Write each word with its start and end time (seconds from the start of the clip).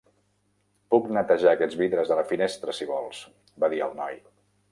"Puc 0.93 1.09
netejar 1.17 1.51
aquests 1.51 1.77
vidres 1.83 2.09
de 2.13 2.17
la 2.21 2.25
finestra, 2.33 2.75
si 2.79 2.89
vols", 2.95 3.19
va 3.65 3.73
dir 3.75 3.85
el 3.89 3.97
noi. 4.03 4.19